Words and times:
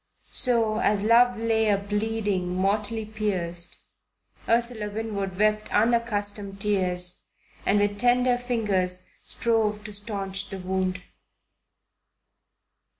So, 0.31 0.79
as 0.79 1.03
love 1.03 1.37
lay 1.37 1.69
a 1.69 1.77
bleeding 1.77 2.55
mortally 2.55 3.05
pierced, 3.05 3.81
Ursula 4.49 4.89
Winwood 4.89 5.37
wept 5.37 5.71
unaccustomed 5.71 6.59
tears 6.59 7.21
and 7.67 7.79
with 7.79 7.99
tender 7.99 8.39
fingers 8.39 9.05
strove 9.23 9.83
to 9.83 9.93
staunch 9.93 10.49
the 10.49 10.57
wound. 10.57 11.03